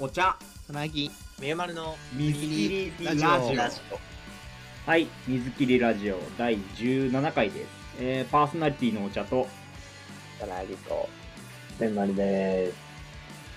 [0.00, 1.10] お茶つなぎ
[1.40, 3.80] みゆまるの水切りラジオラジオラジ
[4.86, 7.68] はい、水切りラジオ第17回です。
[7.98, 9.48] えー、パーソナリティのお茶と、
[10.40, 11.08] オなぎと
[11.80, 12.78] 千丸です。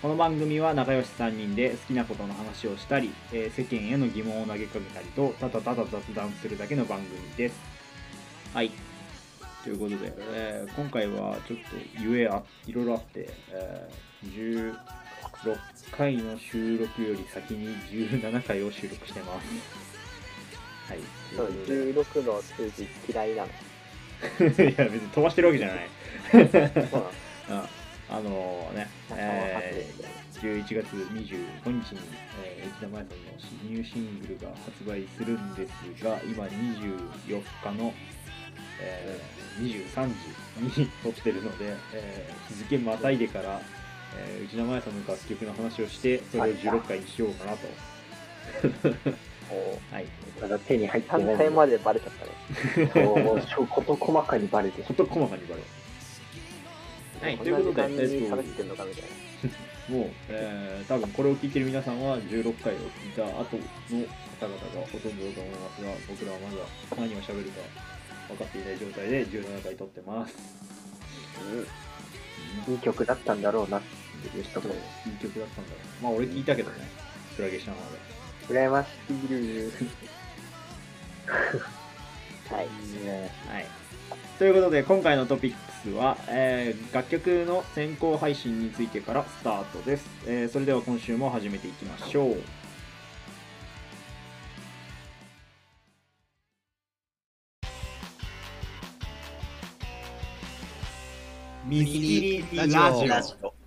[0.02, 7.56] この番組は仲良し3人で好きなことの話をしたり、えー世間への疑問を投げかけたりと、ただただ雑談するだけの番組です。
[8.52, 8.72] はい。
[9.64, 11.64] ということで、えー今回はちょっと
[12.02, 14.76] ゆえあ、いろいろあって、えー
[15.44, 15.58] 16
[15.92, 19.48] 回の収録より先に17回を収録してます。
[20.90, 21.00] はい。
[21.36, 23.48] そうということで16の数字嫌いなの
[24.70, 25.90] いや、別に飛ばしてるわけじゃない。
[26.32, 27.10] そうなの
[27.50, 27.68] うん
[28.12, 31.16] あのね、えー、11月25
[31.66, 32.00] 日に、
[32.44, 37.94] えー、内田真礼さんのニューシングルが発売するんですが、今24日の、
[38.82, 40.14] えー、23
[40.76, 43.62] 時に 撮ってるので、えー日付またいでから、
[44.18, 47.68] えー内田真礼さんの楽曲の話をして、それを16回にしようかなと。
[49.52, 50.06] もはい。
[50.42, 51.26] まだ手に入っうてない。
[51.26, 52.26] 反対までバレちゃった
[52.82, 55.68] ねそうもう事細かにバレてしこと細かにバレる。
[57.22, 59.10] はい、ということで、えっと喋ってんのかみたいな
[59.96, 66.66] もう、えー、多分これを聞いてる皆さんは16回を聞いた後の方々がほとんどだと思いますが、僕らはまだ
[66.98, 67.62] 何を喋るか
[68.30, 70.36] 分かっていない状態で17回撮ってます。
[72.68, 73.82] いい曲だったんだろうなっ
[74.30, 74.78] ていう人もい
[75.10, 76.04] い曲だったんだろう。
[76.04, 76.78] まあ俺聞いたけどね、
[77.36, 77.82] クラゲシャンま
[78.50, 79.72] 羨ましすぎる。
[82.50, 82.72] はいね
[83.04, 83.32] で。
[83.54, 83.66] はい。
[84.38, 90.06] ということで、今回のトピックスは、えー楽曲の先行配信についてからスタートです。
[90.28, 92.38] えーそれでは今週も始めていきましょう。
[101.68, 103.61] 水切りラジオ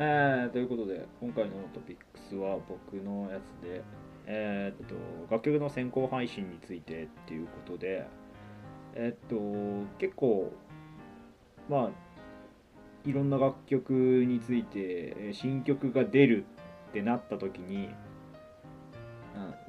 [0.00, 3.82] えーということで今回のトピックスは僕のやつで、
[4.26, 4.94] えーっと
[5.28, 8.06] 楽曲の先行配信についてっていうことで
[8.94, 10.52] えーっと結構
[11.68, 11.90] まあ
[13.04, 16.44] いろんな楽曲について新曲が出る
[16.90, 17.88] ってなった時に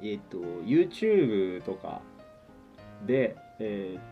[0.00, 2.02] えーっと YouTube とか
[3.04, 4.02] でえーっ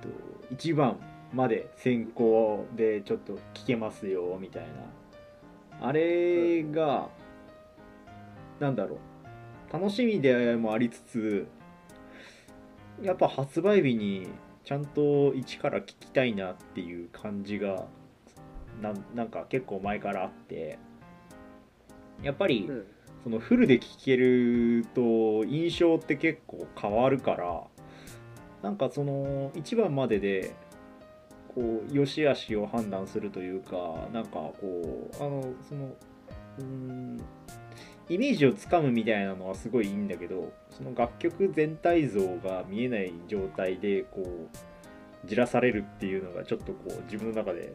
[0.51, 0.97] と1番
[1.33, 4.69] まで先行でちょっと聴けますよみたいな
[5.81, 7.09] あれが、
[8.61, 8.99] なんだろ
[9.71, 11.47] う、楽しみでもありつつ、
[13.03, 14.29] やっぱ発売日に
[14.65, 17.87] ちゃんと一から聞きたいなっていう感じが、
[18.83, 20.79] なんなんか結構前からあって、
[22.23, 22.87] やっぱり、うん。
[23.25, 27.65] そのフルで聴けると印象って結構変わるから
[28.63, 30.55] なんかその1番までで
[31.55, 35.87] こう良し悪しを判断するというかなんかこうあのその
[36.59, 37.21] うーん
[38.09, 47.75] イメージをつかむみたいなのはすごいいいんだけどその楽曲全体像が見えない状態でこうじらされるっていうのがちょっとこう自分の中で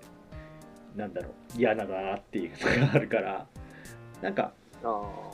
[0.95, 3.47] なんだろう嫌だなっていうのがあるから
[4.21, 4.53] なんか
[4.83, 5.31] あ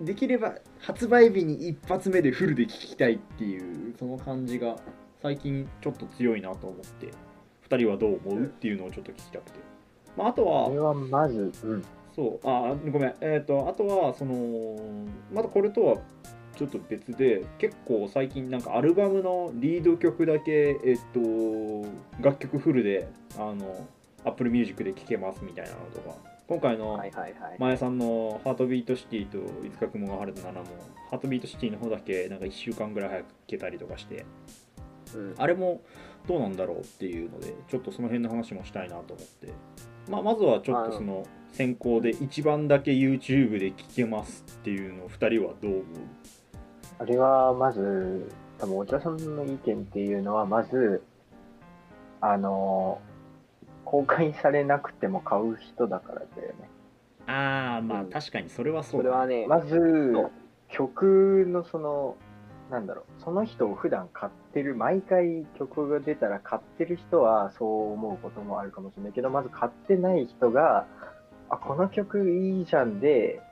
[0.00, 4.76] できれば発売日に一発目でフルで聴きたいっていうその感じが
[5.22, 7.12] 最近ちょっと強いなと思って
[7.68, 9.58] 2人はどう思うっていうのをちょっと聞きたくて、
[10.16, 11.84] まあ、あとこれははまず、うん。
[12.14, 13.14] そうあごめん。
[13.20, 15.96] えっ、とあとはそのまだこれとは
[16.56, 21.20] ちょっと別で結構最近なんかアルバムのリード曲だけえっ、と
[22.20, 23.08] 楽曲フルで
[23.38, 23.86] あの
[24.24, 26.16] Apple Music で聴けますみたいなのとか
[26.50, 27.00] 今回の、
[27.60, 30.66] 前さんのハートビートシティといつか雲が晴れたならも
[31.08, 33.10] ハートビートシティの方だけなんか1週間ぐらい。
[33.10, 34.24] 早く聞けたりとかしてうん
[35.38, 35.80] あれも
[36.26, 39.52] どうなんだろうっていうのでちょっとその辺の話もしたいなと思って、
[40.08, 45.84] まあ、まずはちょっとその先行で一番だけ YouTube で聞けますっていうのを2人はどう思う？
[47.00, 51.02] あれはまず、多分お茶さんの意見っていうのは、まず、
[52.20, 53.00] あの、
[53.86, 56.68] 公開されなくても買う人だからだよね。
[57.26, 58.10] ああまあうん。
[58.10, 58.98] 確かにそれはそだ。
[58.98, 60.12] そうれはねまず
[60.68, 62.16] 曲のその、
[62.70, 70.86] なんだろう、その人を普段買ってる、毎回曲が出たら買ってる人はそう思うこともあるかもしれないけど、まず買ってない人が、
[71.48, 73.42] あ、この曲いいじゃんで、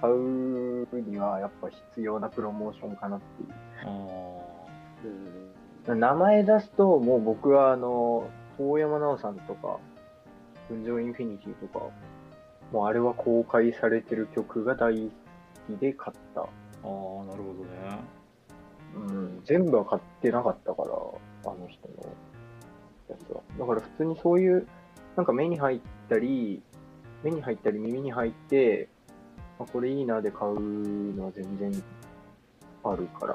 [0.00, 3.48] 買うにはやっぱ必要なプロモーションかなっていう。
[3.84, 3.88] あ
[5.88, 8.28] うん名前出すと、もう僕はあの、
[8.58, 9.78] 大山奈緒さんとか、
[10.68, 11.86] 群青インフィニティとか、
[12.70, 15.10] もうあれは公開されてる曲が大好
[15.66, 16.42] きで買った。
[16.42, 18.19] ーあーなるほどね
[18.94, 21.94] うん、全部は買ってなかったから、あの人の
[23.08, 23.40] やつは。
[23.58, 24.66] だから普通にそういう、
[25.16, 26.62] なんか目に入ったり、
[27.22, 28.88] 目に入ったり耳に入って、
[29.58, 31.72] あこれいいなで買うのは全然
[32.84, 33.34] あるから、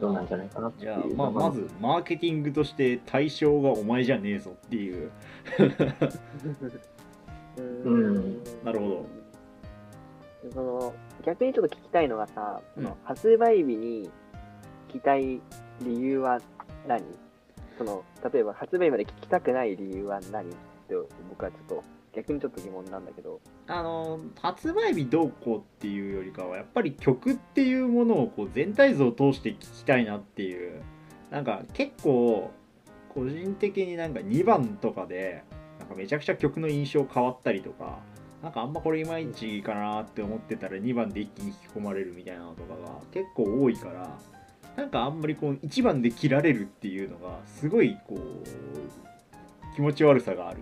[0.00, 0.90] どうなんじゃないかなっていう。
[0.90, 5.10] じゃあ、まあ、まずマーケティングとして対象がお前じゃねえぞっていう
[7.84, 9.06] うん なるほど
[10.52, 10.94] その
[11.24, 12.84] 逆にちょっと聞きたいのがさ、うん。
[12.84, 14.10] その発売日に
[14.88, 15.40] 聞きたい
[15.82, 16.40] 理由は
[16.86, 17.02] 何？
[17.78, 20.52] その例えば発売まで聞きたくない理由は何っ
[20.88, 20.94] て
[21.28, 21.84] 僕はちょっと
[22.14, 23.40] 逆にちょっと疑問なんだけど。
[23.66, 30.82] あの発売日どうこうっていうよりかはやっぱり曲っていうものをこう全体像を通して聞きたいなっていう。
[31.30, 32.52] なんか結構
[33.12, 35.42] 個人的になんか2番とかで
[35.80, 37.98] なんかめちゃくちゃ曲の印象変わったりとか
[38.46, 44.08] なんかあんまこれいまいちかなって思ってたら2番で一気に引き込まれるみたいなのとかが結構多いから
[44.76, 50.60] なんかあんまりこう1番で切られるっていうのがすごいこう気持ち悪さがある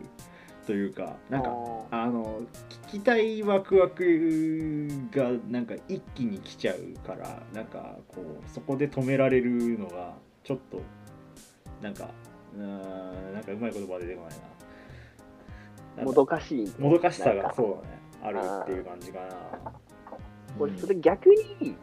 [0.67, 1.51] というかなんか
[1.91, 2.41] あの
[2.89, 10.81] 聞きたいワクワクがなんか一気に来ちゃうからなんかこうそこで止められるのがちょっと
[11.83, 12.09] なんか
[12.57, 14.54] うーんなんかうまい言葉出てこないな
[15.97, 16.75] もだどかしい。
[16.79, 19.73] もどかしさがそうだねあるっていう感じかな。
[20.59, 21.29] これそれ逆
[21.61, 21.77] に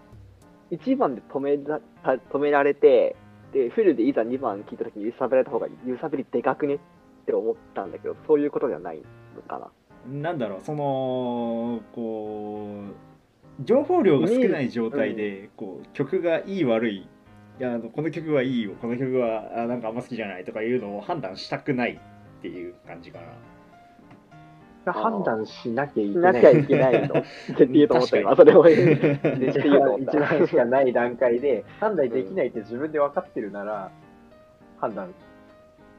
[0.71, 3.15] 1番で止めらた止められて
[3.53, 6.79] でフルでいざ2番聞いた時に揺さぶられた方が揺さぶりでかくねっ
[7.25, 9.01] て思ったんだけどそういうことじゃない
[9.35, 9.71] のかな。
[10.07, 12.85] なんだろうそのこ
[13.59, 17.07] う情報量が少ない状態で、こう曲がいい悪いい
[17.59, 21.99] やあのこの曲はいいよこの曲はあなんかあんま好きじゃないとかいうのを判断したくない
[22.39, 23.27] っていう感じかな
[24.85, 26.33] 判断しなきゃいけな。
[26.33, 27.23] しないきゃいけないの っ
[27.55, 33.91] て言うと思った今それを言うって一番しかない段階で、 判断できないって自分で分かってるなら、
[34.79, 35.13] 判断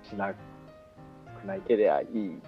[0.02, 1.60] しなくない。
[1.60, 2.40] けりゃいい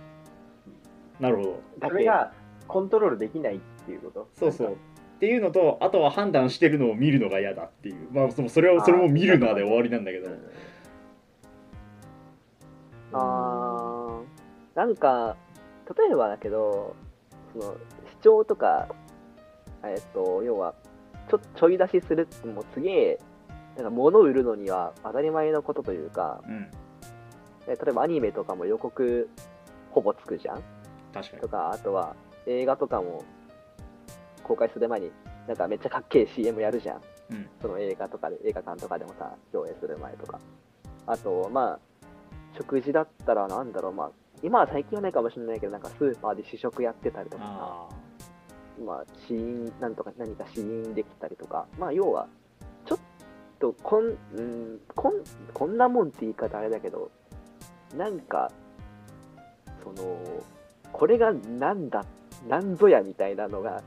[1.20, 1.60] なるほど。
[1.78, 2.32] だけそれが
[2.66, 4.28] コントロールできないっていうこと。
[4.32, 4.72] そうそう。
[4.72, 4.76] っ
[5.20, 8.08] ていうのとあとは判断してるのを見るのが嫌だっていう。
[8.12, 10.28] まあそそれをそれも見るなで終わりなんだけど。
[13.12, 14.76] あー。
[14.76, 15.36] なんか
[15.88, 16.94] 例えばだけど
[17.52, 17.76] その
[18.10, 18.88] 視聴とか
[19.82, 20.74] えっと要は
[21.30, 23.18] ちょちょい出しするってもうすげえ
[23.76, 26.70] なんか物を売るのには当たり前のことというかうん。
[27.66, 29.28] え例えばアニメとかも予告
[29.90, 30.62] ほぼつくじゃん？
[31.12, 31.42] 確かに。
[31.42, 32.14] とかあとは
[32.46, 33.24] 映画とかも
[34.42, 35.10] 公開する前に
[35.46, 37.00] なんかめっちゃかっけえ CM やるじゃん。
[37.30, 37.48] うん。
[37.62, 40.38] その映画とかで映画館とかでもさ上映する前とか。
[41.06, 41.78] あとまあ
[42.56, 44.10] 食事だったらなんだろうまあ
[44.44, 47.88] 今は最近はないかもしれないけどなんかスーパーで試食やってたりとか
[48.84, 52.28] まあ試飲なんとか何か試飲できたりとかまあ要は
[52.84, 52.98] ちょっ
[53.58, 55.12] とこん,、うん、こん
[55.54, 57.10] こんなもんって言い方あれだけど
[57.96, 58.52] なんか
[59.82, 60.18] その
[60.92, 62.04] これがなんだ
[62.46, 63.82] なんぞやみたいなのが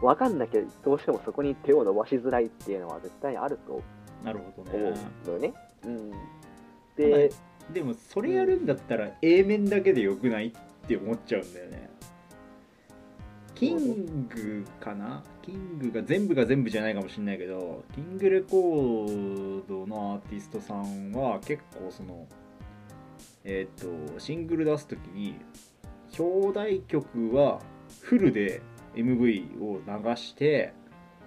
[0.00, 3.80] 分かんなきゃどうしてもそこに手を伸ばしづらいっていうのは絶対あると
[4.22, 5.54] あなるほど思うね。
[5.84, 6.42] うん、はい
[6.96, 7.30] で、
[7.72, 10.52] でもそれやるんだったら A 面だけでよくないっ
[10.86, 11.90] て思っちゃうんだよね。
[13.54, 15.22] キングかな？
[15.42, 22.26] キングが全部が全部じゃないかもしれないけどキングレコードのアーティストさんは結構その
[23.44, 25.36] えっ、とシングル出す時に
[26.18, 27.60] 表題曲は
[28.00, 28.62] フルで
[28.94, 30.74] MV を流して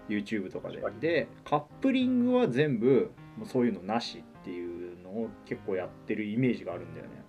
[0.10, 0.82] YouTube とかで。
[1.00, 7.24] でカップリングは全部もうそういうのなしっていうのを結構やってるイメージがあるんだよね。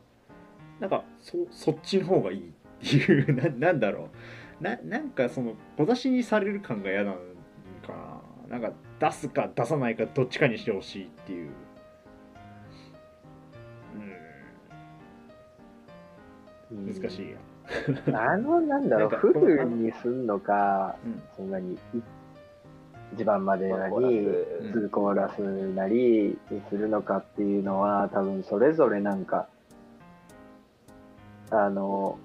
[0.81, 4.11] なんかそそっちの方がいいっていうななんだろ
[4.61, 4.63] う。
[4.63, 7.17] ななんかその小出しにされる感が嫌なの
[7.87, 8.59] かな。
[8.59, 11.51] なんか出すか出さないかどっちかにしてほしいっていう。
[16.73, 16.93] うん。
[16.93, 17.39] 難しいや
[18.13, 21.23] あの、なんだろう、フルにすんのか、うん。
[21.37, 21.79] そんなに、い
[23.17, 29.49] 一番までなり、うんツーコーラスなりにするのかっていうのは、多分それぞれなんか、
[31.51, 32.19] あの、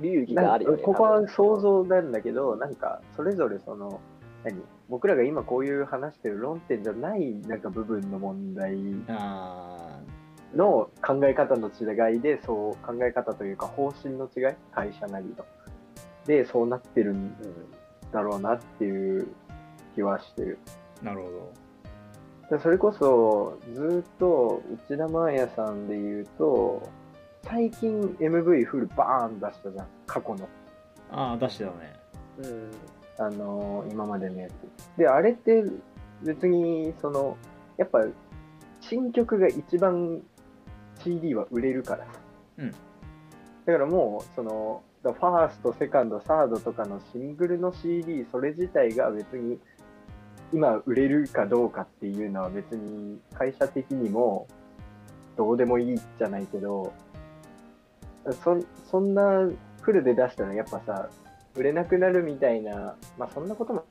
[0.00, 0.82] 流儀があるよね。
[0.82, 4.00] ここは想像なんだけど、なんか、それぞれその、
[4.44, 4.62] 何？
[4.88, 10.00] 僕らが今こういう話してる論点じゃないなんか部分の問題あ
[10.52, 15.44] の考え方の違いで、そう考え方というか方針の違い、会社なりの。
[16.26, 17.32] で、そうなってるん
[18.12, 19.28] だろうなっていう
[19.94, 20.58] 気はしてる。
[21.02, 21.52] ーなるほど
[22.50, 26.88] でそれこそ、ずっと内田真彩さんで言うと、
[27.44, 30.48] 最近 MV フルバーン出したじゃん、過去の。
[31.12, 31.92] ああ出してたね
[32.38, 32.70] うん
[33.18, 34.98] あのー今までのやつ。
[34.98, 35.64] で、あれって
[36.22, 37.36] 別に、その、
[37.76, 38.04] やっぱ、
[38.80, 40.22] 新曲が一番
[41.04, 42.12] CD は売れるからさ。
[42.58, 42.74] うん
[43.66, 49.60] だからもう、その、だファースト、セカンド、サードとかのシングルの CD、それ自体が別に
[50.52, 54.46] 今売れるかどうかっていうのは別に会社的にも
[55.36, 56.92] どうでもいいじゃないけど、
[58.42, 58.56] そ
[58.90, 59.48] そんな
[59.80, 61.08] フルで出したらやっぱさ、
[61.54, 63.84] 売れなくなるみたいな、まあそんなことも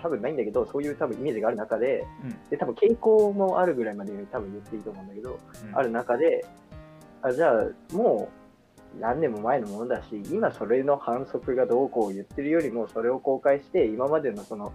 [0.00, 2.50] 多分ないんだけど、そういう多分イメージがある中で、うん。
[2.50, 5.76] で多分傾向もあるぐらいまで多分言っていいと思うんだけど、うん。
[5.76, 6.44] ある中で、
[7.22, 8.28] あじゃあも
[8.94, 14.72] う何年も前のものだし、今それの反則がどうこう言ってるよりも、それを公開して、今までのその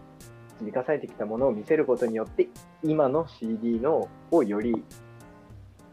[0.61, 2.47] 積み重ねてきたものを見せることによって、
[2.83, 4.83] 今の CD のをより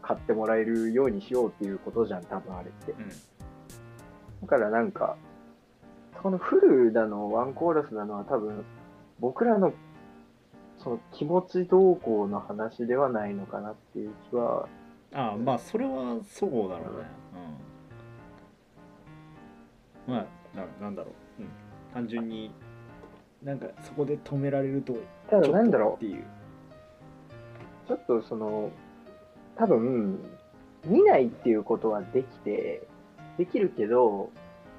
[0.01, 2.91] 買ってもらえるようにしようっていうことじゃん、多分あれって。
[2.91, 3.09] うん。
[4.41, 5.17] だからなんか、
[6.21, 8.63] このフルだの、ワンコーラスなのは多分、
[9.19, 9.73] 僕らの
[10.77, 14.67] その気持ち動向の話ではないのかなっていう気は。
[15.11, 17.07] ああまあそれはそうだろうね。
[20.07, 20.13] うん。
[20.13, 20.25] まあ
[20.57, 21.49] ななんだろう、うん、
[21.93, 22.51] 単純に
[23.43, 24.93] なんかそこで止められると
[25.29, 26.21] ただちょっとなんだろっていう。
[26.21, 28.71] う、ちょっとその、
[29.55, 30.19] 多分、
[30.85, 32.87] 見ないっていうことはできて、
[33.37, 34.29] できるけど、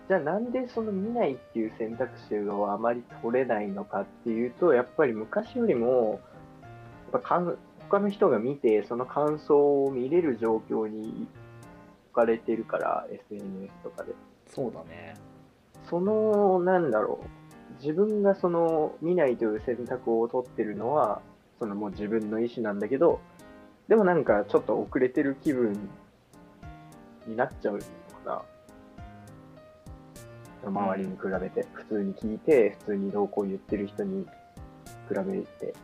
[0.09, 6.21] じゃあなんでその見ないっていう選択肢をあまり取れないのかっていうと、やっぱり昔よりも、
[7.12, 7.57] やっぱかん
[7.88, 11.26] 他の人が見て、その感想を見れる状況に
[12.07, 14.12] 置かれてるから、SNS とかで。
[14.49, 15.14] そうだね。
[15.88, 17.40] その、なんだろう、
[17.81, 21.23] 自分がその見ないという選択を取ってるのは、
[21.59, 23.21] そのもう自分の意思なんだけど、
[23.89, 25.89] でもなんかちょっと遅れてる気分
[27.27, 27.85] になっちゃうのか
[28.25, 28.43] な。
[30.63, 34.27] 周りに比べて、普通に聞いて、普通にどうこう言ってる人に
[35.09, 35.75] 比べて。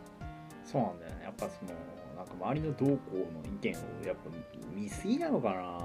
[0.63, 1.71] そうなんだよねやっぱその
[2.17, 2.97] なんか周りの動向の
[3.45, 4.21] 意見をやっぱ
[4.75, 5.77] 見すぎなのかな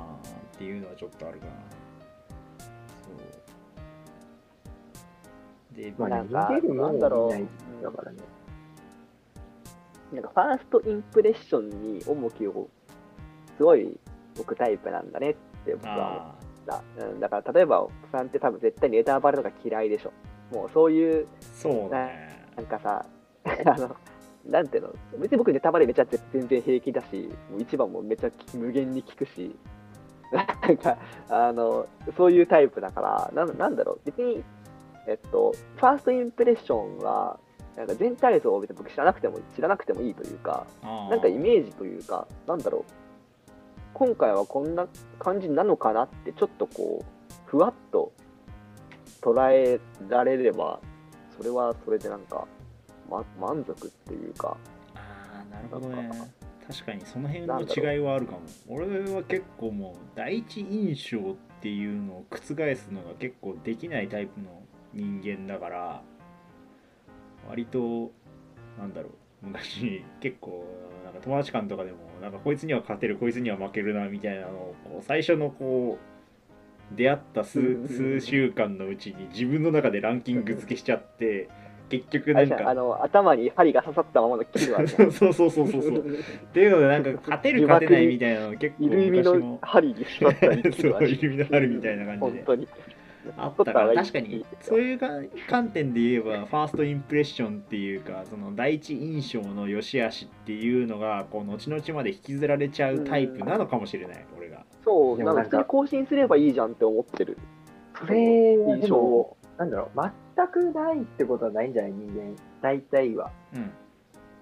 [0.55, 1.53] っていうのはちょっとあるかな
[5.75, 7.83] でまあ、なんかなんだろう。
[7.83, 8.19] だからね。
[10.13, 12.69] なんかファーストインプレッションに重きを
[13.57, 13.99] すごい
[14.37, 16.35] 置くタイプなんだねって僕は
[16.67, 17.05] 思っあた。
[17.07, 20.13] うん、だから例えば、奥さんって多分絶対ネタバレとか嫌いでしょ。
[20.53, 22.47] もうそういう、あそうだね。
[22.57, 23.07] なんかさ、
[23.45, 23.97] あの、
[24.47, 29.57] なんていうの、別に僕ネタバレめちゃ全然平気だし、もう一番もめちゃ無限に聞くし、
[30.33, 30.99] なんか、
[31.29, 31.87] あの、
[32.17, 34.43] そういうタイプだから、なんなんだろう、別に、
[35.07, 37.39] えっと、ファーストインプレッションは、
[37.77, 42.93] なんか全体像を別に僕知らなくても、知らなくてもいいというか、なんかイメージというか、なんだろう、
[43.95, 44.87] 今回はこんな
[45.19, 48.13] 感じなのかなって、ちょっとこう、ふわっと
[49.21, 50.81] 捉えられれば、
[51.37, 52.47] それはそれでなんか、
[53.11, 54.57] ま、満足っていうか、
[54.95, 56.11] あーなるほどね。
[56.67, 58.41] 確かにその辺の違いはあるかも。
[58.69, 62.39] 俺は結構もう第一印象っていうのを覆
[62.77, 64.62] すのが結構できないタイプの
[64.95, 66.03] 人間だから
[67.49, 68.13] 割と
[68.79, 69.11] なんだろ
[69.43, 70.65] う昔結構
[71.05, 81.49] なんか友達間とかでもなんかこいつには勝てるこいつには負けるなみたいなのを最初のこう出会った数数週間のうちに自分の中でランキング付けしちゃって
[81.89, 84.87] 結局なんかあの頭に針が刺さったままのキルはね。
[84.89, 85.99] そうそうそうそうそう。
[85.99, 86.03] っ
[86.55, 92.31] ていうのでなんか勝てる勝てないみたいなの結構いる意味の昔も針に刺さったりキルは そういる意味の針みたいな感じで。
[92.31, 92.69] 本当に。
[93.37, 95.09] あったから確かにそういうか
[95.49, 107.39] 観点で言えばファーストインプレッションっていうかその第一印象の良し悪しっていうのがこう後々まで引きずられちゃうタイプなのかもしれない俺がそう、なんか更新すればいいじゃんって思ってる。
[107.99, 112.37] それ印象をも、なんだろう、全くないってことはないんじゃない人間。
[112.61, 113.31] 大体は。
[113.55, 113.71] うん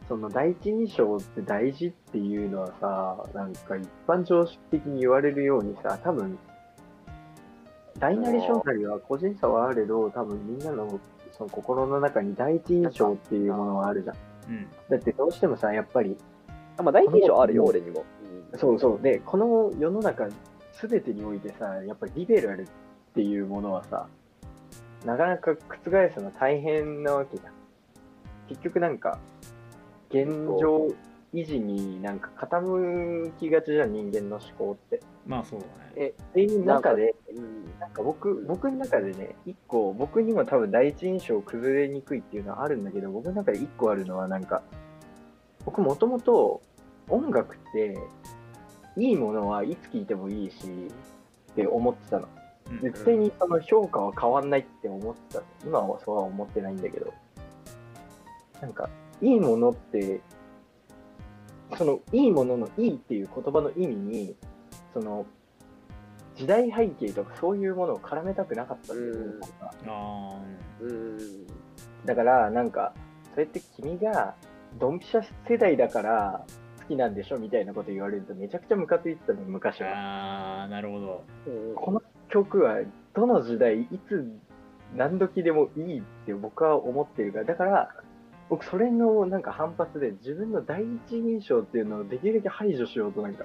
[0.08, 6.36] その第一印象って大事っていうのはさ、なんか一般常識的に言われるようにさ、多分、
[7.98, 11.00] 大なり小なりは個人差はあれど、多分みんなの
[11.32, 14.16] その心の中に第一印象っていうものはあるじゃん。
[14.48, 16.16] うんだってどうしてもさ、やっぱり、
[16.76, 18.04] あまあ、第一印象あるよ、うん俺にも。
[18.52, 19.02] うんそうそう。
[19.02, 20.28] で、この世の中
[20.88, 22.66] 全てにおいてさ、やっぱりリベラルっ
[23.14, 24.08] ていうものはさ、
[25.04, 27.52] なかなか覆すの大変なわけじゃん。
[28.48, 29.18] 結局なんか、
[30.10, 30.26] 現
[30.60, 30.88] 状
[31.32, 35.00] 維持になんか傾きがちじゃん、人間の思考って。
[35.26, 44.62] まあそうだねえ、っていう中で、うん、なんか僕、僕の中でね、一個、僕にも多分第一印象崩れにくいっていうのはあるんだけど、僕の中で一個あるのはなんか、
[45.64, 46.62] 僕もともと
[47.08, 47.98] 音楽って、
[48.96, 50.66] いいものはいつ聴いてもいいし、
[51.52, 52.28] って思ってたの。
[52.34, 52.40] うん
[52.82, 55.46] 絶対にその評価は変わんないって思ってたの。
[55.64, 57.12] 今はそうは思ってないんだけど。
[58.60, 58.88] なんか、
[59.20, 60.20] いいものって、
[61.76, 64.36] その、いいもののいいっていう言葉の意味に、
[64.92, 65.26] その、
[66.40, 69.40] 時代背景とかそういうものを絡めたくなかったんだよねう
[69.86, 70.40] あ
[70.80, 71.46] うん。
[72.06, 72.94] だからなんか
[73.34, 74.34] そうやって君が
[74.78, 76.46] ドンピシャ世代だから
[76.78, 80.62] 好きなんでしょみたいなこと言われるとめちゃくちゃムカついてたの昔ーは。
[80.62, 81.24] あーなるほど。
[81.46, 81.74] うん。
[81.74, 82.78] この曲は
[83.14, 84.26] どの時代いつ
[84.96, 87.88] 何時でもいいって僕は思ってるからだから
[88.50, 93.44] 僕それのなんか反発で自分の第一印象っていうのをできるだけ排除しようとなんか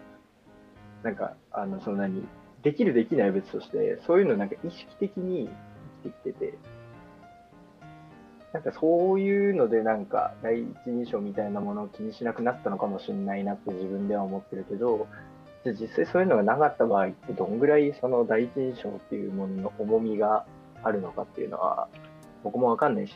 [1.03, 2.27] なんかあのその何
[2.63, 5.47] できるできない別としてそういうのなんか意識的に
[6.03, 6.57] 生きてきてて
[8.51, 15.07] なんかそういうのでなんか第一印象みたいなものを気にしなくなったのかもしれないなって自分では思ってるけど
[15.63, 20.45] じゃあ実際そういうのがなかった場合ってどんぐらいその第一印象っていうものの重みが
[20.83, 21.89] あるのかっていうのは
[22.43, 23.13] 僕もわかんないし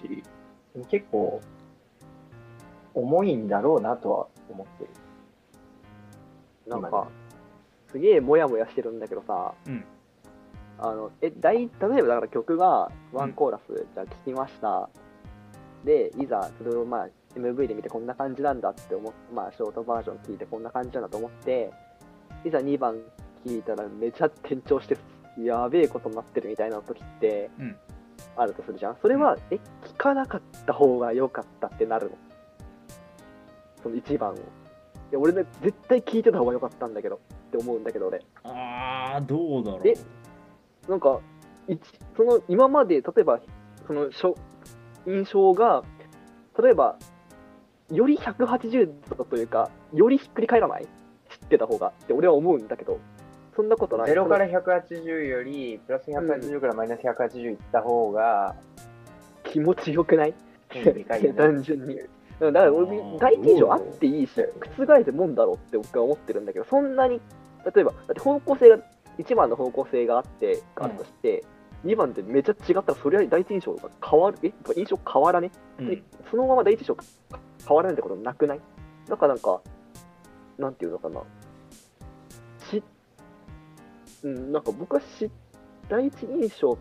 [0.91, 1.41] 結構
[2.93, 4.89] 重いんだろうなとは思ってる。
[6.67, 7.08] なんか、
[7.91, 9.84] すげえモヤモヤしてるんだけどさ、うん
[10.81, 14.89] あの、え、大、例えばだから曲がワンコーラス、じゃあ聴きました。
[15.84, 21.72] で、いざ、それをまあ、MV で見てこんな感じなんだって思っまあ、ショートバージョン聞いてこんな感じなんだと思って、
[22.46, 22.96] いざ2番
[23.46, 24.98] 聞いたらめちゃ転調して、
[25.38, 27.75] やべえことになってるみたいな時ってうん、
[28.38, 28.98] あるとするじゃん。
[29.01, 32.17] それは、え、聞かなかった方が良かったってなるの？
[33.83, 34.36] その1番を。
[34.36, 34.38] い
[35.12, 37.19] や、俺ね、絶対聞いてた方が良かったんだけどっ
[37.51, 38.21] て思うんだけど、俺。
[38.43, 39.93] あーどうだろうえ
[40.88, 41.19] なんか、
[41.67, 41.79] 一
[42.15, 43.39] その今まで、例えば、
[43.88, 44.36] そのしょ
[45.07, 45.83] 印象が、
[46.62, 46.98] 例えば、
[47.91, 50.86] より180度というか、よりひっくり返らない？
[51.29, 53.00] 知ってた方がって俺は思うんだけど、
[53.55, 54.12] そんなことない。
[54.12, 58.55] 0から180よりプラス180からマイナス180いった方が、
[59.43, 60.33] 気持ちよくない？
[60.75, 62.00] うんでかいよね 単純に。
[62.39, 64.31] だから俺あー、第一印象あっていいし、
[64.77, 67.19] 覆るもんだろうって僕は思ってるんだけど、そんなに、
[67.75, 68.79] 例えば、だって方向性が、
[69.17, 71.43] 1番の方向性があって、あるとして、
[71.86, 75.87] 2番ってめっちゃ違ったら、それは第一印象が変わる、え印象変わらね、うん。
[75.90, 76.98] でそのまま第一印象
[77.68, 78.59] 変わらないってことなくない？
[79.09, 79.61] なんかなんか、
[80.57, 81.22] なんていうのかな。
[82.70, 82.83] し、
[84.24, 85.29] うん、なんか僕はし、
[85.90, 86.77] 第一印象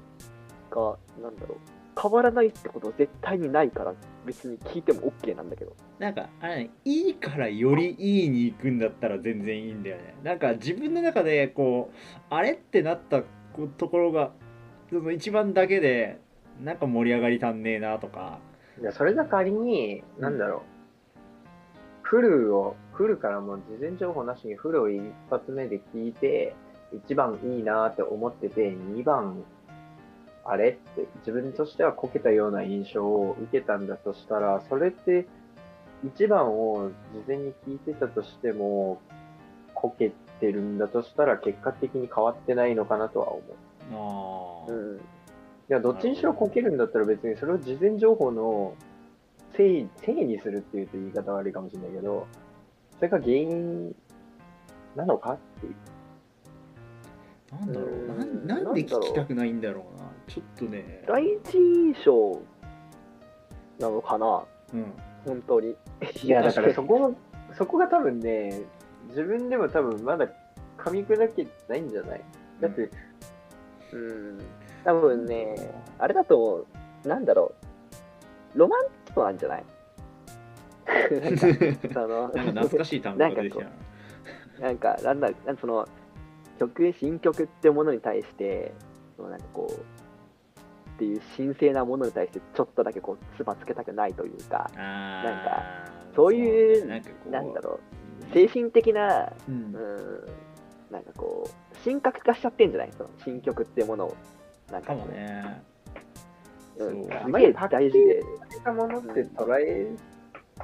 [0.70, 3.94] が、なんだろう、変わらないってこと絶対にないから、
[4.28, 5.74] 別に聞いても OK なんだけど。
[5.98, 10.14] なんかあれねいいからよりいいに行くんだったら全然いいんだよね。
[10.22, 11.96] なんか自分の中でこう
[12.30, 13.22] あれってなった
[13.76, 14.32] ところが
[14.90, 16.20] その一番だけで
[16.62, 18.38] なんか盛り上がり足んねえなとか。
[18.80, 20.60] いやそれが仮に、なんだろう、
[22.02, 26.54] フルを、フルからもう事前情報なしにフルを一発目で聞いて、
[27.06, 29.42] 1番いいなって思ってて、2番、
[30.50, 30.70] あれ？
[30.70, 35.26] って自分としてはこけたような印象を受けたんだとしたら、それって
[36.04, 39.00] 1番を事前に聞いてたとしても、
[39.74, 44.68] こけてるんだとしたら結果的に変わってないのかなとは思う。
[44.68, 44.96] あーうん。
[44.96, 45.00] い
[45.68, 48.74] や、どっちにしろこけるんだったら別にそれを事前情報の
[49.54, 52.26] せい、せいにするっていうと言い方悪いかもしれないけど、
[52.96, 53.94] それが原因
[54.96, 55.74] なのかっていう。
[57.50, 59.97] なんだろううんなんなんで聞きたくないんだろうな
[60.28, 61.04] ちょっとね。
[61.06, 62.40] 第一印象
[63.78, 64.44] なのかな？
[64.74, 64.92] うん。
[65.26, 65.74] 本当に。
[66.22, 67.14] いや、 だからそこの、
[67.54, 68.60] そこが多分ね、
[69.08, 70.26] 自分でも多分まだ
[70.76, 72.20] 噛み砕けてないんじゃない？
[72.60, 72.90] だって、
[73.92, 74.38] うん。
[74.84, 75.54] 多分ね、
[75.98, 76.66] あれだと、
[77.04, 77.52] なんだろ
[78.54, 79.64] う、ロマンチックなんじゃない？
[80.88, 81.36] なん
[81.92, 83.70] か、懐かしい単語が出てきたな
[84.60, 85.86] なんか、なんだ、なんかその、
[86.58, 88.72] 曲、新曲ってものに対して、
[89.16, 89.74] そのなんかこう、
[90.98, 94.78] っていう神聖なものに対して、ちょっとだけこう、つばつけたくないというか、あ
[95.24, 95.62] なんか
[96.16, 97.78] そういうなんかこうなんだろ
[98.28, 99.74] う、精神的な、ううんん、
[100.90, 102.90] なんかこう、神格化しちゃってんじゃない？
[102.98, 104.16] その新曲ってものを。
[104.72, 105.06] なんかこう。
[105.06, 105.62] もね。
[106.78, 107.22] うん、そう。
[107.26, 108.22] すげえ大事で。
[108.64, 109.94] たものって捉え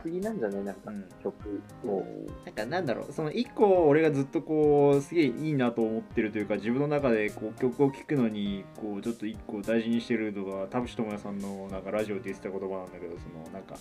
[0.02, 0.64] すぎなんじゃない？
[0.64, 1.08] なんかうん。
[1.22, 1.98] 曲を。
[1.98, 3.12] うんなんかなんだろう。
[3.12, 13.76] その一個俺がずっとこうすげえいいなと思ってるというか自分の中でこう曲を聴くのにこうちょっと一個大事にしてるのが田淵智也さんのなんかラジオで言ってた言葉なんだけどそのなんか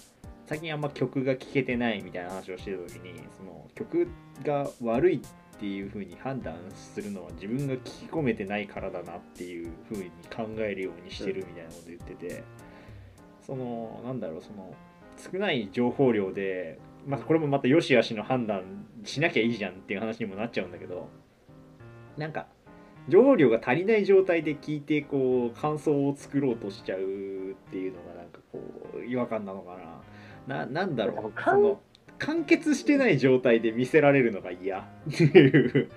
[0.45, 4.07] 最近あんま曲が聴けてないみたいな話をしてた時にその曲
[4.43, 5.19] が悪いっ
[5.59, 12.43] ていう風に判断するのは自分が聞き込めてないからだなっていう風に考えるようにしてるみたいなこと言ってて、
[13.45, 14.73] そのなんだろうその
[15.31, 21.09] 少ない情報量で、まあ、これもまた良し悪しの判断しなきゃいいじゃんっていう話にもなっちゃうんだけど
[22.17, 22.47] なんか
[23.09, 27.01] 情報量が足りない状態で聞いてこう感想を作ろうとしちゃうっ
[27.71, 28.61] ていうのがなんかこ
[28.97, 29.77] う違和感なのか
[30.47, 30.65] な。
[30.65, 31.41] ななんだろう。
[31.43, 31.81] その
[32.17, 34.79] 完結してない状態で見せられるのが嫌。
[35.09, 35.89] っていう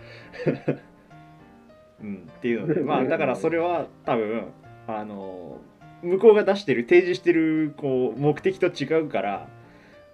[2.01, 4.49] うん、っていうのでまあだからそれは多分
[4.87, 5.61] あの
[6.03, 9.49] 向こうが出してる提示してるこう目的と違うから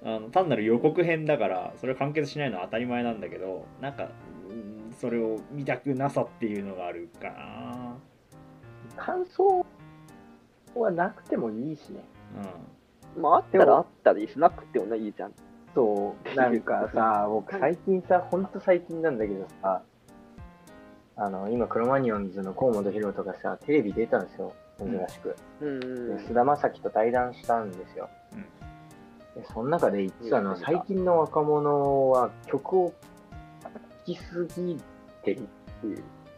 [0.04, 4.08] あの単なる予告編だからそれは完結しないのは当たり前なんだけどなんか、
[4.50, 7.96] うんそれを見たくなさっていうのがあるかな。
[8.96, 9.66] 感想
[10.74, 12.04] はなくてもいいしね。
[13.18, 15.32] まあ、あったらあったでいいし、なくてもないいじゃん。
[15.74, 19.82] そう、なんかさ、僕最近さ、ほんと最近なんだけどさ、
[21.16, 24.52] あの、今、クロマニオンズの河本ロとかさ、テレビ出たんですよ、
[24.84, 25.36] 珍しく。
[25.60, 28.08] うんで菅田将暉と対談したんですよ。
[29.34, 32.94] でその中で言ってたのは、うん最近の若者は曲を聴
[34.04, 34.78] きすぎ
[35.24, 35.44] てるっ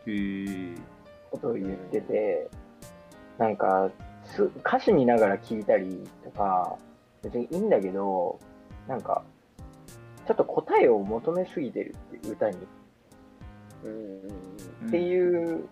[0.04, 0.78] ていう
[1.30, 2.48] ことを言ってて、
[3.38, 3.90] なんか、
[4.24, 6.76] す歌詞見ながら聴いたりとか、
[7.22, 8.38] 別にいいんだけど、
[8.86, 9.22] なんか、
[10.26, 12.58] ちょっと答えを求めすぎてるっていう歌に。
[13.84, 15.68] うんっていう、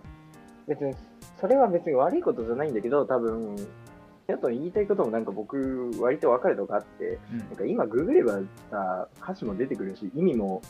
[0.67, 0.95] 別に、
[1.43, 8.39] それは別に悪いことじゃないんだけど、多分、ちょっと言いたいこともなんか僕、割と分かるとこあって、うんなんか今ググれば
[8.71, 10.63] さ、歌詞も出てくるし、意味も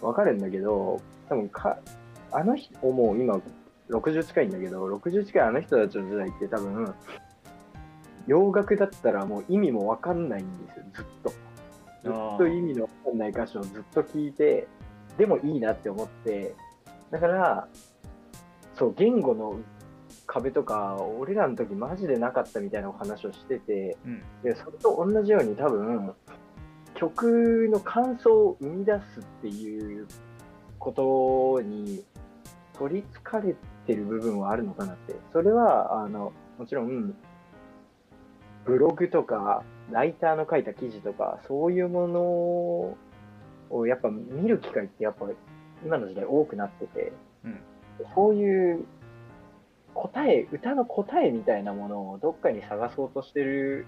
[0.00, 1.76] 分かるんだけど、多分か、
[2.30, 3.40] あの人、もう今、
[3.88, 6.94] 60近いんだけど、60近いあの人たちの時代って多分、
[8.28, 11.30] 洋楽だったらもう意味も分かんないんですよ、ずっと。
[12.04, 14.68] ずっと意味の分かんない歌詞をずっと聞いて、
[15.18, 16.54] でもいいなって思って、
[17.10, 17.68] だから、
[18.76, 19.58] そう、言語の
[20.32, 26.14] 壁とか、俺らの時マジでなかったみたいなお話をしてて、うんでそれと同じように多分、
[26.94, 30.06] 曲の感想を生み出すっていう
[30.78, 32.04] ことに
[32.78, 35.16] 取りつかれてる部分はあるのかなって。
[35.32, 37.14] それは、あの、もちろん、
[38.64, 42.20] ブログとか、ライターの書いた記事とか、そういうもの
[43.70, 45.26] をやっぱ見る機会ってやっぱ
[45.84, 47.12] 今の時代多くなってて、
[47.44, 47.60] うん
[48.14, 48.86] そういう
[49.94, 53.86] 答え、歌の答えみたいなものをどっかに探そうとしてる、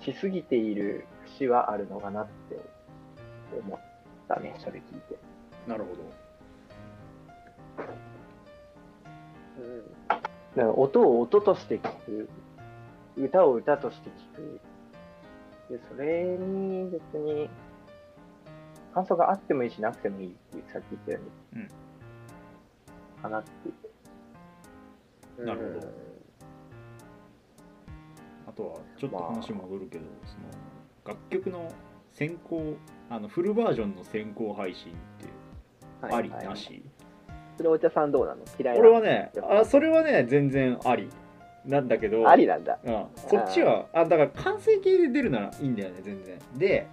[0.00, 2.58] しすぎている節はあるのかなって
[3.66, 3.80] 思っ
[4.28, 5.16] たね、それ聞いて。
[5.66, 5.90] なるほ
[9.58, 12.28] うんだから音を音として聞く、
[13.16, 14.60] 歌を歌として聞く。
[15.70, 17.50] で、それに別に、
[18.94, 21.18] 感想があってもいいし、なくてもいいってさっき言ったよ
[21.52, 21.62] うに。
[21.62, 21.86] うん
[23.26, 23.85] かなって。
[25.38, 25.88] なるほど。
[28.48, 31.70] あとはちょっと話戻るけど、その楽曲の
[32.12, 32.76] 先行
[33.10, 35.28] あのフルバージョンの先行配信って
[36.02, 36.46] ありはい。
[36.46, 36.82] なし、
[37.56, 38.42] それお茶さんどうなの？
[38.58, 41.10] 嫌いなの俺はねあそれはね全然あり
[41.64, 42.28] なんだけど。
[42.28, 42.78] ありなんだ。
[42.84, 46.38] うん、そっちはあだから完成形で出るならいいんだよね全然。
[46.56, 46.86] で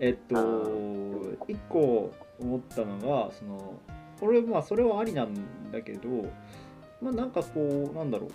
[0.00, 3.74] えっとあー一個思ったのがその
[4.20, 5.34] 俺まあそれはありなん
[5.70, 6.08] だけど
[7.04, 8.30] まあなんかこうなんだろう。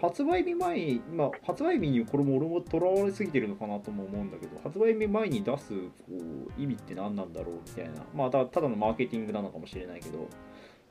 [0.00, 5.90] 発売日前に、まあ、発売日にこれも俺もとらわれすぎてるのかなとも思うんだけど発売日前に出すこ
[6.56, 8.02] う意味って何なんだろうみたいな。
[8.14, 10.28] まあたただのマーケティングなのかもしれないけど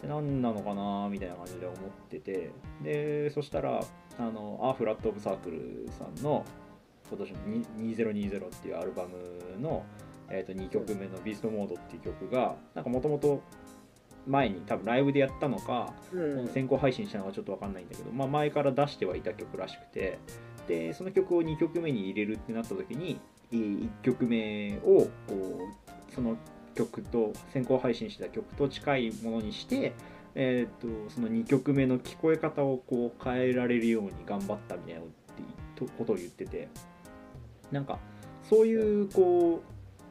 [0.06, 1.78] 何なのかなみたいな感じで思っ
[2.10, 2.52] てて。
[2.84, 3.82] でそしたら
[4.20, 6.44] あのアーフラット・オブ・サークルさんの
[7.10, 7.38] 今年の
[7.94, 9.86] 2020っていうアルバムの、
[10.30, 13.42] えー、と2曲目の「ビーストモード」っていう曲がなんかもともと
[14.28, 16.48] 前に多分ライブでやったのかうん。
[16.50, 20.20] 先行配信したのかちょっと分かんないんだけど、まあ、前から出してはいた曲らしくて
[20.68, 23.20] でその曲を2曲目に入れるってなった時に
[23.52, 25.62] 1曲目をこ
[26.10, 26.38] うその
[26.76, 29.94] 曲と先行配信した曲と近いものにして、
[30.36, 35.02] えー、とその2曲目の聞こえ方をこう変えられるように頑張ったみたいな
[35.98, 36.70] ことを言ってて
[37.72, 38.00] なんか
[38.44, 39.64] そういうこ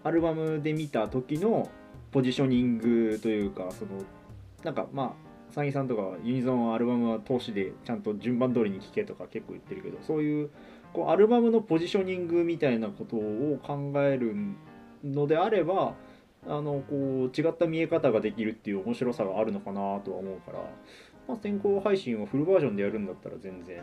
[0.04, 1.68] うアルバムで見た時の
[2.16, 3.90] ポジショニングというかその
[4.64, 10.50] なんかまあサギさんとかユニゾンアルバムは通しでちゃんと順番通りに聴けとか結構言ってるけどそういう
[10.94, 14.34] こうアルバムのポジショニングみたいなことを考える
[15.04, 15.92] のであれば
[16.46, 20.60] あのこう違った見え方ができるっていう面白さがあるのかなとは思うから、
[21.28, 23.82] まあ、先行配信をフルバージョンでやるんだったら全然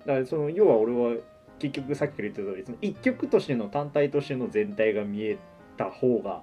[0.00, 1.16] だからその要は俺は
[1.58, 5.38] 結局さっきから言った通りその1曲としての単体としての全体が見え
[5.78, 6.42] た方が、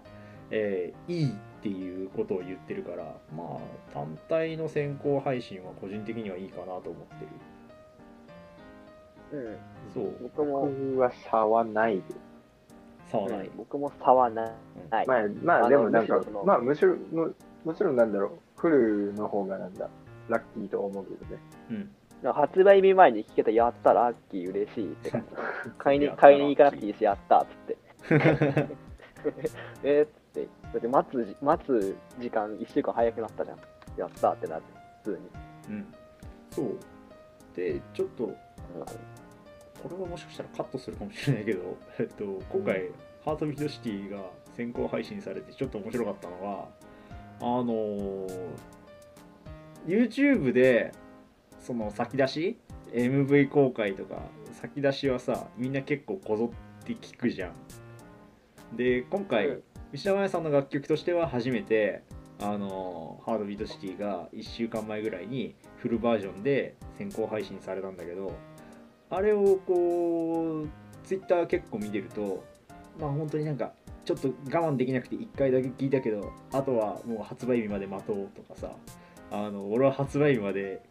[0.51, 3.03] えーいいっていうことを言ってるから
[3.35, 6.97] まあ単体の先行配信は個人的にはいいかなと思ってる。
[9.31, 9.57] うん。
[9.93, 10.13] そう。
[10.21, 13.11] 僕も、僕は差はないです。
[13.11, 14.53] 差はない、僕も差はない。
[14.91, 15.05] まあ、
[15.43, 19.89] まあ、でもなんかまあ、むしろ、むもちろんなんだろう、フルの方がなんだ、
[20.29, 21.41] ラッキーと思うけどね。
[22.23, 25.27] うん、発売日前に聞けたやったラッキー嬉しいって感じ
[25.77, 28.77] 買いに買いに行かなくていいしやったっつって
[29.83, 30.47] えーっつって。
[30.73, 33.57] だって待つじ待つ時間1週間早くなったじゃん。
[33.97, 35.75] やったってなって通に。
[35.75, 35.93] うん。
[36.51, 36.77] そう。
[37.55, 38.33] でちょっとうん
[39.81, 42.89] これはもしかしたらカットするかもしれないけど、えっと、今回、
[43.23, 46.67] ハートビートシティが先行配信されてちょっと面白かったのは
[47.39, 48.49] あのー
[49.85, 50.91] YouTube で
[51.61, 52.57] その先出し
[52.91, 56.51] MV 公開とか先出しはさみんな結構こぞ
[56.81, 57.51] って聞くじゃん
[58.73, 59.63] で今回、うん。
[59.93, 62.03] 石田真也さんの楽曲としては初めて
[62.39, 68.31] あのハードビートシティが1週間前ぐらいにフルバージョンで先行配信されたんだけど
[69.09, 72.43] あれをこうツイッター結構見てると
[72.99, 73.71] まあ本当になんか
[74.05, 78.71] ちょっと我慢できなくて1回だけ聞いたけどあとはもう発売日まで待とうとかさ
[79.31, 80.81] あの俺は発売日まで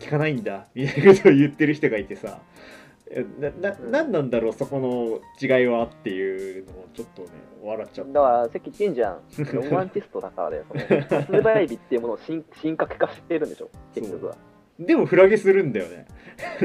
[0.00, 2.85] 聞かないんだみたいなことを言ってる人がいてさえ
[3.38, 7.28] ななうんなんなんだろうそこの違いはっていうのをちょっとね
[7.62, 9.20] 笑っちゃっただから、さっき言ってんじゃん。
[9.54, 10.64] ロマンチストだからだよ。
[10.68, 10.74] そ
[11.14, 14.36] の発売日っていうものを神神格化してるんでしょ、 結局は。
[14.78, 16.06] でもフラゲするんだよね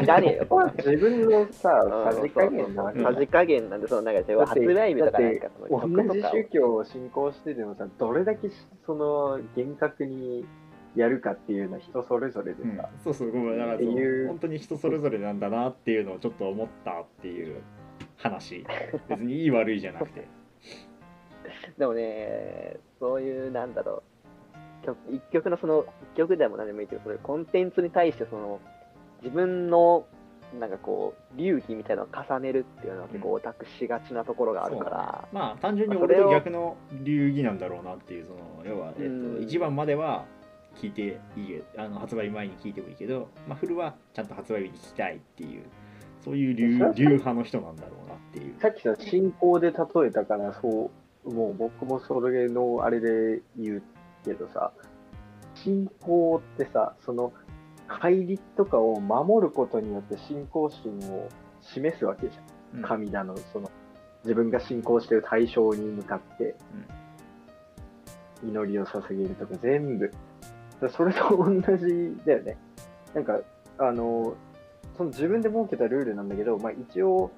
[0.00, 0.46] 知らねえよ。
[0.48, 8.50] ここは自分のさ、うんさじ加減なさじ加減なんで、そのなんか発売日とかなんかその曲同じ宗教を信仰しててもさ、どれだけ
[8.84, 10.44] その厳格に
[10.98, 14.28] やるかっていうのは人それぞれでさ、そうそうごめんだからそうっていう。
[14.28, 17.62] 本当に人それぞれなんだなっていうのをちょっと思ったっていう
[18.16, 18.64] 話。
[19.08, 20.26] 別にいい悪いじゃなくて。
[21.78, 24.02] でもね、そういう、なんだろ
[24.82, 25.84] う、曲一曲のその、
[26.14, 28.60] 一曲でも何でもいいけど、それコンテンツに対して、その、
[29.22, 30.06] 自分の、
[30.58, 39.36] なんかこう、流儀みたいなのを重ねるっていうのは結構オタクしがちなところがあるから、まあ単純に俺と逆の流儀なんだろうなっていうその要は、えっうん。
[39.36, 40.24] と、1番までは
[40.78, 45.64] 聞いていいあの発売前に聞いてもいいけど、まあ、フルはちゃんと発売日に聞きたいっていう
[46.24, 50.90] そういう流流派の人なんだろうなっていうさっきさ、信仰で例えたから、そ
[51.24, 53.82] う、もう僕もそれのあれで言う
[54.24, 54.72] けどさ、
[55.54, 57.32] 信仰ってさ、その、
[57.86, 61.28] 戒律とかを守ることによって信仰心を
[61.62, 62.42] 示すわけじゃん。
[62.42, 63.70] うん神だの、その、
[64.24, 66.54] 自分が信仰してる対象に向かって、
[68.44, 70.12] 祈りを捧げるとか全部。
[70.80, 72.56] だそれと同じだよね。
[73.14, 73.40] なんか、
[73.78, 74.34] あの、
[74.96, 77.30] その自分で設けたルールなんだけど、まあ一応、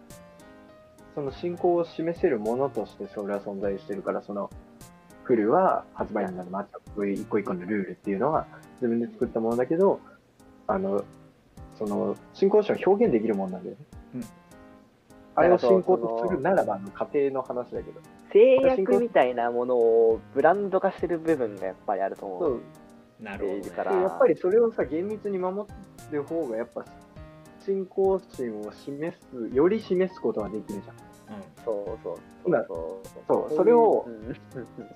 [1.14, 4.50] その信仰を示せるものとしてそれは存在してるから、その、
[5.24, 8.46] フルは発売になるまでこういう一個一個のルールっていうのは
[8.80, 10.00] 自分で作ったものだけど、
[10.66, 11.04] あの、
[11.78, 13.84] その、信仰心を表現できるものなんだよね。
[14.16, 14.24] うん
[15.36, 18.00] あれを信仰とするならばの過程の話だけど。
[18.32, 22.46] 制約みたいなものをブランド化してる部分がやっぱりあると思。
[22.46, 22.60] う
[23.22, 24.02] なるほど、ね。
[24.02, 26.84] やっぱりそれをさ、厳密に守ってる方が、やっぱ、
[27.64, 31.10] 信仰心を示す、より示すことができるじゃん。
[31.64, 33.08] そうそうほなそう。
[33.28, 34.06] そうそれを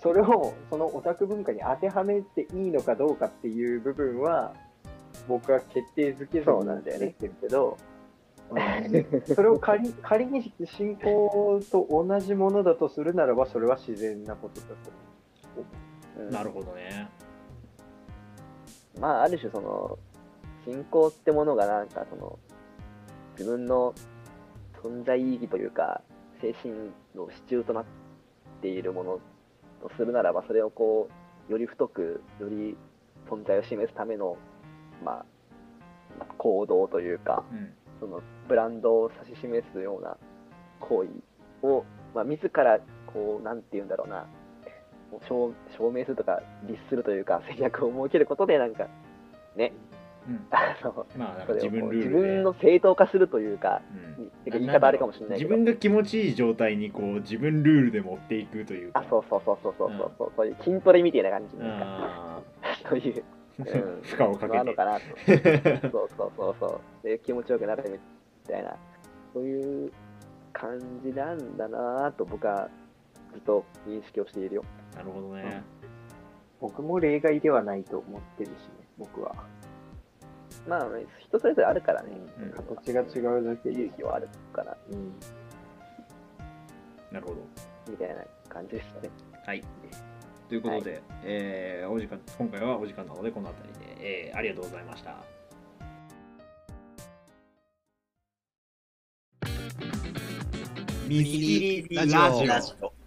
[0.03, 4.55] それを、そのオタク文化に当てはめていいのかどうかっていう部分は、
[5.29, 7.77] 僕は決定づけずそうになんだよねってるけど、
[8.51, 9.35] うん。
[9.35, 14.75] それを仮仮に信仰と同じものだとするならば、それは自然なことだと
[16.19, 16.31] うん。
[16.31, 17.09] なるほどね
[19.01, 19.99] まあある種その
[20.65, 22.39] 信仰ってものがなんかその
[23.39, 23.95] 自分の
[24.83, 26.01] 存在意義というか
[26.41, 26.75] 精神
[27.15, 27.85] の支柱となっ
[28.61, 29.21] ているもの
[29.83, 31.09] とするならばそれをこ
[31.49, 32.77] うより太くより
[33.31, 34.37] 存在を示すための
[35.05, 35.25] ま
[36.21, 37.75] あ行動というかうん。
[38.01, 40.17] そのブランドを指し示すような
[40.81, 44.27] 行為を、まあ、自らこうなんて言うんだろうな
[45.29, 48.88] 証証明するとか律するというか制約を設けることでなんか
[49.57, 49.73] ね。
[50.29, 50.47] うん。
[50.51, 53.83] あのまあ自分自分の正当化するというか、
[54.19, 54.31] うん。
[54.45, 55.51] てか言い方あれかもしれないけど。
[55.51, 58.93] 自分が気持ちいい状態にこう自分ルールで持っていくという。
[58.93, 61.87] かあそうそうそうそうそうそうそう、そういう筋トレみたいな感じなんか。
[61.87, 62.43] あ
[62.88, 63.23] そういうー
[63.59, 64.03] うん。
[64.03, 64.64] 負荷をかけて。
[64.64, 65.01] のかなと。
[65.90, 67.07] そうそうそうそう。
[67.07, 67.99] で気持ちよくなるみ
[68.49, 68.77] たいな。
[69.33, 69.93] そういう
[70.53, 72.71] 感じなんだなと僕は
[73.33, 74.64] ずっと認識をしているよ
[74.95, 75.63] なるほどね。
[76.61, 78.57] 僕も例外ではないと思ってるしね、
[78.99, 79.35] 僕は。
[80.69, 80.87] まあ
[81.19, 82.51] 人それぞれあるからね、うん。
[82.51, 84.77] 形が違うだけで勇気はあるから。
[84.91, 85.13] うん。
[87.13, 87.37] なるほど。
[87.91, 89.11] みたいな感じですね。
[89.45, 89.63] はい。
[90.49, 95.17] ということで、えーお時間今回はお時間なのでこの辺りで、えーありがとうございました。
[101.09, 101.39] ミスキ
[101.89, 102.17] リラジ
[102.81, 103.04] オ。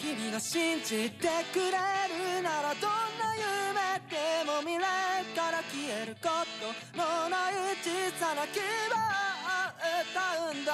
[0.00, 10.72] 君が信じてくれるならどんな夢でも未来から消えることのない小さな希望を歌うんだ。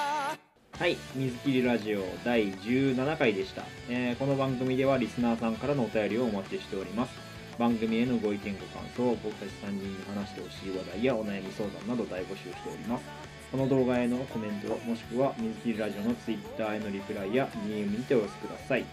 [0.79, 7.11] はい水切りラジオ第17回でした、えーこの番組ではリスナーさんからのお便りをお待ちしております。
[7.59, 13.03] 番組へのご意見ご感想僕たち3人に話してほしい話題やお悩み相談など大募集しております。
[13.51, 18.85] この動画へのコメントもしくは水切りラジオの Twitter へのリプライや DM にてお寄せください、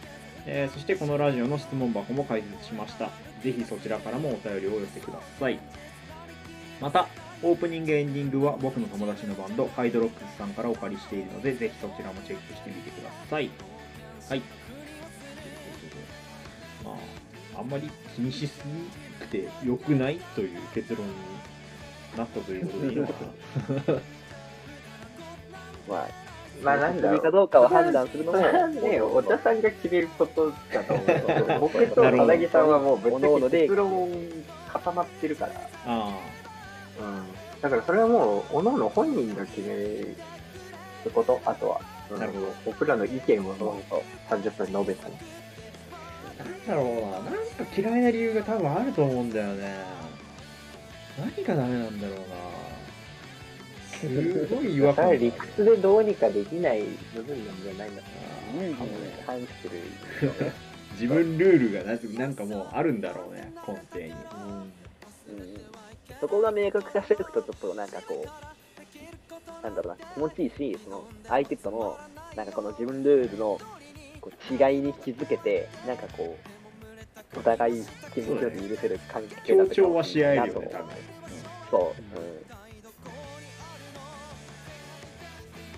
[0.46, 3.10] えーそしてこのラジオの質問箱も開設しました。
[3.42, 5.58] ぜひそちらからもお便りをお寄せください。
[6.80, 7.08] また
[7.42, 13.50] オープニングエンディングは僕の友達のバンドハイドロックスさんからお借りしているのでぜひそちらもチェックしてみてください。
[14.28, 14.42] はい。
[16.84, 16.90] ま
[17.56, 18.64] ああんまり気にしす
[19.20, 21.12] ぎて良くないという結論に
[22.16, 23.12] なったということでいいのか
[23.88, 24.00] な、
[26.62, 31.60] まあなんだろうかどうかを判断するのも、ね、お茶さんが決めることだと思うけど。
[31.60, 34.10] 僕となるほどさなぎさんはもうぶっちゃけ各々で結論
[34.72, 35.52] 固まってるから。
[35.86, 36.18] あ
[37.00, 37.60] うん。
[37.60, 40.16] だからそれはもう、おのの本人が決める
[41.12, 41.80] こと、あとは。
[41.80, 43.82] うんなるほど僕らの意見をその
[44.28, 45.14] 30分述べたり。
[46.38, 49.76] あなんだろうななんか嫌いな理由が多分あると思うんだよね
[51.18, 52.24] 何がダメなんだろうな
[54.08, 55.18] すごい違和感。
[55.18, 56.82] 理屈でどうにかできない
[57.14, 58.02] 部分なんじゃないんだ
[58.60, 58.88] 有意義に
[59.26, 60.52] 反してる。
[60.92, 64.10] 自分ルールがななんかもうあるんだろうね根底に。
[64.10, 65.54] うん。
[66.20, 71.98] そこが明確化していくと、ちょっとなんかこう、なんだろうな、気持ちいいし、その相手との、
[72.36, 73.58] なんかこの自分ルールの
[74.20, 76.36] こう違いに気づけて、なんかこ
[77.34, 80.88] う、お互い気持ちよく許せる関係だ協調はし合えるよねと多分、
[81.70, 82.53] そう、うん、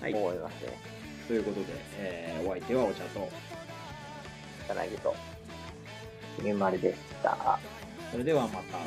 [0.07, 0.79] はい思いますね。
[1.27, 1.65] ということで、
[1.97, 3.29] えーお相手はお茶と
[4.65, 5.15] 草薙と。
[6.43, 7.59] ゆまるでした。
[8.11, 8.77] それではまた